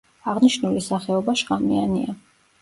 [0.31, 2.17] აღნიშნული სახეობა შხამიანია.